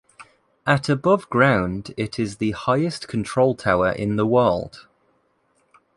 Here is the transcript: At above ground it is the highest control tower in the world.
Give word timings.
At 0.65 0.89
above 0.89 1.29
ground 1.29 1.93
it 1.95 2.17
is 2.17 2.37
the 2.37 2.53
highest 2.53 3.07
control 3.07 3.53
tower 3.53 3.91
in 3.91 4.15
the 4.15 4.25
world. 4.25 4.87